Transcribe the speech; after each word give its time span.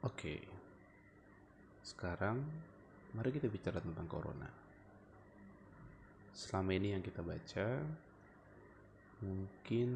Oke, 0.00 0.40
sekarang 1.84 2.40
mari 3.12 3.36
kita 3.36 3.52
bicara 3.52 3.84
tentang 3.84 4.08
corona. 4.08 4.48
Selama 6.32 6.72
ini 6.72 6.96
yang 6.96 7.04
kita 7.04 7.20
baca 7.20 7.84
mungkin 9.20 9.90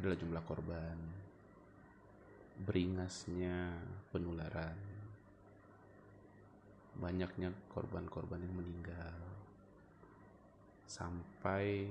adalah 0.00 0.16
jumlah 0.16 0.40
korban, 0.48 0.96
beringasnya 2.64 3.84
penularan, 4.08 4.80
banyaknya 6.96 7.52
korban-korban 7.68 8.48
yang 8.48 8.64
meninggal, 8.64 9.16
sampai 10.88 11.84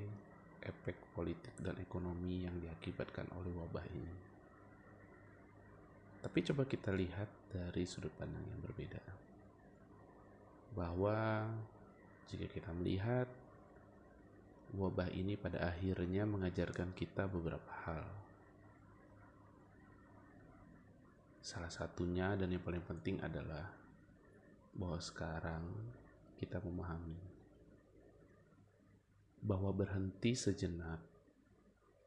efek 0.66 1.14
politik 1.14 1.54
dan 1.62 1.78
ekonomi 1.78 2.50
yang 2.50 2.58
diakibatkan 2.58 3.30
oleh 3.38 3.54
wabah 3.54 3.86
ini. 3.94 4.37
Tapi 6.28 6.44
coba 6.44 6.68
kita 6.68 6.92
lihat 6.92 7.48
dari 7.48 7.88
sudut 7.88 8.12
pandang 8.20 8.44
yang 8.44 8.60
berbeda. 8.60 9.00
Bahwa 10.76 11.48
jika 12.28 12.52
kita 12.52 12.76
melihat 12.76 13.32
wabah 14.76 15.08
ini 15.16 15.40
pada 15.40 15.72
akhirnya 15.72 16.28
mengajarkan 16.28 16.92
kita 16.92 17.32
beberapa 17.32 17.72
hal. 17.88 18.04
Salah 21.40 21.72
satunya 21.72 22.36
dan 22.36 22.52
yang 22.52 22.60
paling 22.60 22.84
penting 22.84 23.24
adalah 23.24 23.72
bahwa 24.76 25.00
sekarang 25.00 25.64
kita 26.36 26.60
memahami 26.60 27.24
bahwa 29.48 29.72
berhenti 29.72 30.36
sejenak 30.36 31.00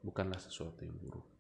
bukanlah 0.05 0.37
sesuatu 0.37 0.85
yang 0.85 0.93
buruk 1.01 1.40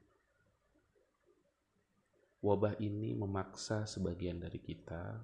Wabah 2.40 2.80
ini 2.80 3.12
memaksa 3.12 3.84
sebagian 3.84 4.40
dari 4.40 4.56
kita 4.64 5.20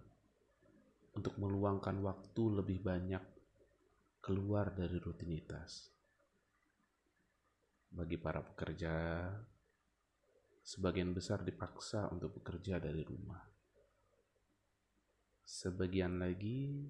untuk 1.17 1.41
meluangkan 1.41 1.97
waktu 2.05 2.61
lebih 2.61 2.85
banyak 2.85 3.25
keluar 4.21 4.77
dari 4.77 5.01
rutinitas. 5.01 5.89
Bagi 7.89 8.21
para 8.21 8.45
pekerja, 8.45 8.93
sebagian 10.61 11.17
besar 11.17 11.41
dipaksa 11.41 12.13
untuk 12.13 12.37
bekerja 12.37 12.77
dari 12.77 13.01
rumah. 13.01 13.41
Sebagian 15.41 16.21
lagi 16.21 16.85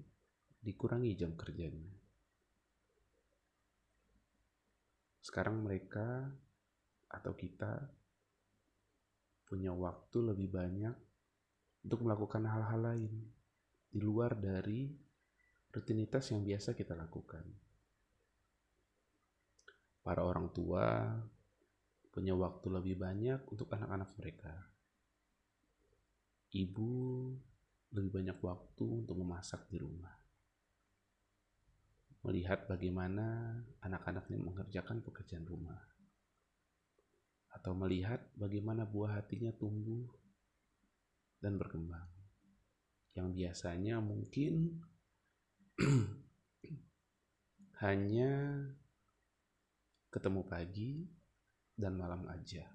dikurangi 0.59 1.15
jam 1.15 1.39
kerjanya. 1.39 1.95
Sekarang 5.23 5.63
mereka 5.63 6.27
atau 7.07 7.31
kita 7.31 7.96
punya 9.47 9.71
waktu 9.71 10.17
lebih 10.19 10.51
banyak 10.51 10.95
untuk 11.87 12.03
melakukan 12.03 12.43
hal-hal 12.43 12.83
lain 12.83 13.13
di 13.87 13.99
luar 14.03 14.35
dari 14.35 14.91
rutinitas 15.71 16.35
yang 16.35 16.43
biasa 16.43 16.75
kita 16.75 16.93
lakukan. 16.99 17.47
Para 20.03 20.23
orang 20.23 20.51
tua 20.51 21.15
punya 22.11 22.35
waktu 22.35 22.67
lebih 22.67 22.99
banyak 22.99 23.39
untuk 23.47 23.71
anak-anak 23.71 24.11
mereka. 24.19 24.53
Ibu 26.51 26.91
lebih 27.95 28.11
banyak 28.19 28.37
waktu 28.43 28.83
untuk 28.83 29.15
memasak 29.15 29.67
di 29.71 29.79
rumah. 29.79 30.11
Melihat 32.27 32.67
bagaimana 32.67 33.55
anak-anaknya 33.79 34.35
mengerjakan 34.43 34.99
pekerjaan 34.99 35.47
rumah 35.47 35.96
atau 37.57 37.73
melihat 37.73 38.21
bagaimana 38.37 38.85
buah 38.85 39.17
hatinya 39.17 39.49
tumbuh 39.57 40.05
dan 41.41 41.57
berkembang. 41.57 42.05
Yang 43.17 43.27
biasanya 43.33 43.97
mungkin 43.97 44.77
hanya 47.81 48.61
ketemu 50.13 50.41
pagi 50.45 51.09
dan 51.73 51.97
malam 51.97 52.29
aja. 52.29 52.65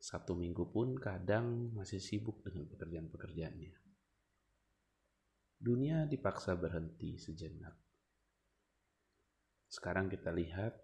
Satu 0.00 0.32
minggu 0.32 0.72
pun 0.72 0.96
kadang 0.96 1.76
masih 1.76 2.00
sibuk 2.00 2.40
dengan 2.40 2.68
pekerjaan-pekerjaannya. 2.72 3.74
Dunia 5.56 6.04
dipaksa 6.04 6.52
berhenti 6.56 7.16
sejenak. 7.16 7.74
Sekarang 9.66 10.06
kita 10.08 10.30
lihat 10.30 10.76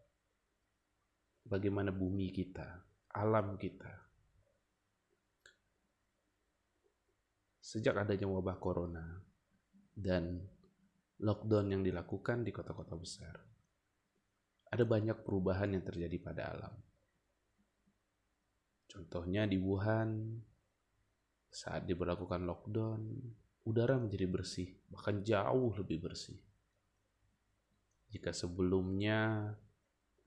bagaimana 1.47 1.91
bumi 1.91 2.31
kita, 2.31 2.67
alam 3.15 3.59
kita. 3.59 3.93
Sejak 7.63 7.97
adanya 8.05 8.29
wabah 8.29 8.59
corona 8.61 9.05
dan 9.97 10.43
lockdown 11.23 11.73
yang 11.73 11.83
dilakukan 11.87 12.43
di 12.43 12.51
kota-kota 12.51 12.99
besar, 12.99 13.37
ada 14.73 14.85
banyak 14.85 15.21
perubahan 15.23 15.73
yang 15.77 15.85
terjadi 15.85 16.17
pada 16.21 16.43
alam. 16.53 16.75
Contohnya 18.93 19.49
di 19.49 19.57
Wuhan, 19.57 20.37
saat 21.49 21.89
diberlakukan 21.89 22.45
lockdown, 22.45 23.01
udara 23.65 23.97
menjadi 23.97 24.27
bersih, 24.29 24.69
bahkan 24.93 25.25
jauh 25.25 25.73
lebih 25.77 26.05
bersih. 26.05 26.37
Jika 28.13 28.37
sebelumnya 28.37 29.53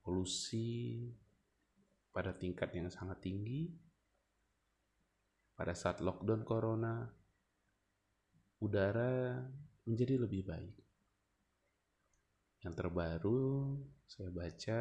polusi 0.05 1.09
pada 2.13 2.29
tingkat 2.37 2.69
yang 2.77 2.93
sangat 2.93 3.25
tinggi. 3.25 3.73
Pada 5.57 5.73
saat 5.73 6.03
lockdown 6.03 6.45
corona, 6.45 7.09
udara 8.61 9.41
menjadi 9.89 10.21
lebih 10.21 10.45
baik. 10.45 10.77
Yang 12.61 12.73
terbaru 12.75 13.73
saya 14.05 14.29
baca 14.29 14.79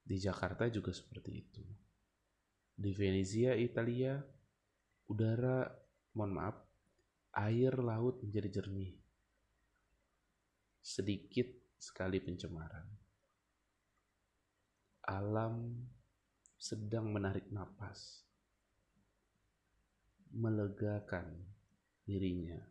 di 0.00 0.16
Jakarta 0.16 0.64
juga 0.72 0.96
seperti 0.96 1.30
itu. 1.36 1.64
Di 2.80 2.96
Venezia, 2.96 3.52
Italia, 3.58 4.16
udara, 5.10 5.68
mohon 6.16 6.32
maaf, 6.32 6.56
air 7.34 7.76
laut 7.82 8.22
menjadi 8.24 8.62
jernih. 8.62 8.94
Sedikit 10.80 11.50
sekali 11.76 12.22
pencemaran 12.22 13.09
alam 15.10 15.74
sedang 16.54 17.10
menarik 17.10 17.50
napas, 17.50 18.22
melegakan 20.30 21.50
dirinya 22.06 22.62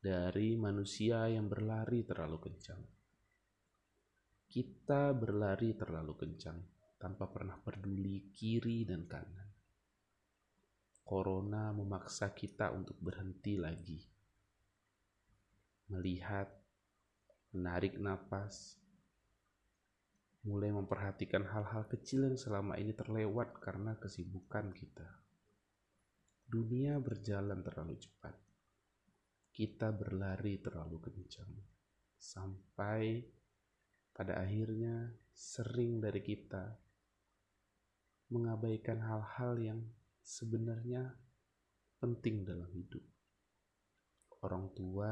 dari 0.00 0.56
manusia 0.56 1.28
yang 1.28 1.52
berlari 1.52 2.00
terlalu 2.00 2.48
kencang. 2.48 2.80
Kita 4.48 5.12
berlari 5.12 5.76
terlalu 5.76 6.16
kencang 6.16 6.58
tanpa 6.96 7.28
pernah 7.28 7.60
peduli 7.60 8.32
kiri 8.32 8.88
dan 8.88 9.04
kanan. 9.04 9.52
Corona 11.04 11.76
memaksa 11.76 12.32
kita 12.32 12.72
untuk 12.72 12.96
berhenti 13.04 13.60
lagi, 13.60 14.00
melihat, 15.92 16.48
menarik 17.52 18.00
napas, 18.00 18.85
mulai 20.46 20.70
memperhatikan 20.70 21.42
hal-hal 21.42 21.90
kecil 21.90 22.30
yang 22.30 22.38
selama 22.38 22.78
ini 22.78 22.94
terlewat 22.94 23.58
karena 23.58 23.98
kesibukan 23.98 24.70
kita. 24.70 25.26
Dunia 26.46 27.02
berjalan 27.02 27.66
terlalu 27.66 27.98
cepat. 27.98 28.38
Kita 29.50 29.90
berlari 29.90 30.62
terlalu 30.62 31.02
kencang. 31.02 31.50
Sampai 32.14 33.26
pada 34.14 34.38
akhirnya 34.38 35.10
sering 35.34 35.98
dari 35.98 36.22
kita 36.22 36.78
mengabaikan 38.30 39.02
hal-hal 39.02 39.58
yang 39.58 39.80
sebenarnya 40.22 41.10
penting 41.98 42.46
dalam 42.46 42.70
hidup. 42.70 43.02
Orang 44.46 44.70
tua 44.78 45.10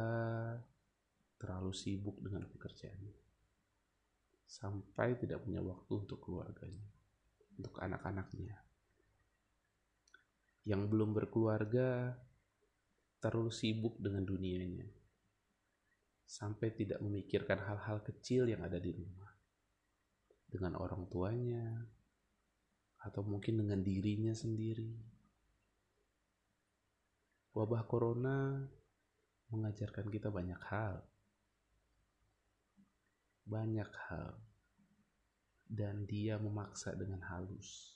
terlalu 1.42 1.74
sibuk 1.74 2.22
dengan 2.22 2.46
pekerjaannya 2.46 3.23
sampai 4.44 5.16
tidak 5.18 5.42
punya 5.42 5.64
waktu 5.64 5.92
untuk 6.04 6.20
keluarganya, 6.20 6.88
untuk 7.56 7.74
anak-anaknya. 7.80 8.56
Yang 10.64 10.82
belum 10.88 11.10
berkeluarga 11.12 12.16
terlalu 13.20 13.52
sibuk 13.52 14.00
dengan 14.00 14.24
dunianya, 14.24 14.88
sampai 16.24 16.72
tidak 16.72 17.00
memikirkan 17.04 17.60
hal-hal 17.60 18.00
kecil 18.04 18.48
yang 18.48 18.64
ada 18.64 18.80
di 18.80 18.92
rumah, 18.92 19.32
dengan 20.48 20.76
orang 20.80 21.04
tuanya, 21.08 21.84
atau 23.04 23.20
mungkin 23.20 23.60
dengan 23.60 23.84
dirinya 23.84 24.32
sendiri. 24.32 24.96
Wabah 27.54 27.84
corona 27.86 28.66
mengajarkan 29.52 30.10
kita 30.10 30.32
banyak 30.32 30.58
hal 30.72 31.04
banyak 33.44 33.88
hal 34.08 34.36
dan 35.68 36.04
dia 36.08 36.40
memaksa 36.40 36.96
dengan 36.96 37.20
halus. 37.28 37.94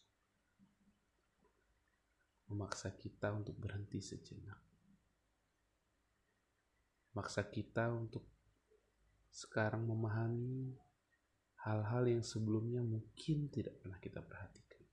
memaksa 2.48 2.96
kita 2.96 3.28
untuk 3.36 3.60
berhenti 3.60 4.00
sejenak. 4.00 4.56
Maksa 7.12 7.44
kita 7.44 7.92
untuk 7.92 8.24
sekarang 9.28 9.84
memahami 9.84 10.72
hal-hal 11.60 12.08
yang 12.08 12.24
sebelumnya 12.24 12.80
mungkin 12.80 13.52
tidak 13.52 13.76
pernah 13.84 14.00
kita 14.00 14.24
perhatikan. 14.24 14.84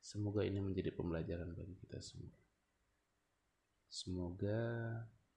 Semoga 0.00 0.40
ini 0.40 0.58
menjadi 0.64 0.90
pembelajaran 0.96 1.52
bagi 1.52 1.76
kita 1.76 2.00
semua. 2.00 2.32
Semoga 3.90 4.58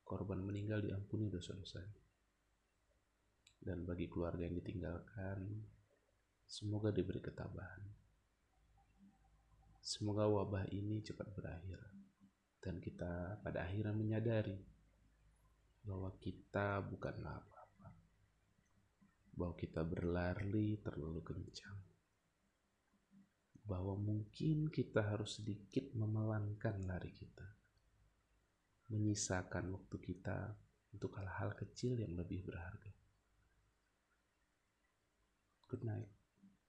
korban 0.08 0.40
meninggal 0.40 0.80
diampuni 0.80 1.28
dosa-dosanya. 1.28 2.03
Dan 3.64 3.88
bagi 3.88 4.12
keluarga 4.12 4.44
yang 4.44 4.60
ditinggalkan, 4.60 5.40
semoga 6.44 6.92
diberi 6.92 7.24
ketabahan. 7.24 7.88
Semoga 9.80 10.28
wabah 10.28 10.68
ini 10.72 11.00
cepat 11.04 11.32
berakhir 11.32 11.80
dan 12.64 12.80
kita 12.80 13.44
pada 13.44 13.68
akhirnya 13.68 13.92
menyadari 13.92 14.56
bahwa 15.84 16.16
kita 16.16 16.80
bukanlah 16.88 17.36
apa-apa. 17.44 17.92
Bahwa 19.36 19.56
kita 19.60 19.84
berlari 19.84 20.80
terlalu 20.80 21.20
kencang. 21.20 21.76
Bahwa 23.68 24.00
mungkin 24.00 24.72
kita 24.72 25.04
harus 25.04 25.44
sedikit 25.44 25.92
memelankan 25.92 26.80
lari 26.88 27.12
kita. 27.12 27.48
Menyisakan 28.88 29.76
waktu 29.76 29.98
kita 30.00 30.56
untuk 30.96 31.20
hal-hal 31.20 31.52
kecil 31.60 32.00
yang 32.00 32.16
lebih 32.16 32.48
berharga. 32.48 33.03
Good 35.74 35.86
night. 35.86 36.23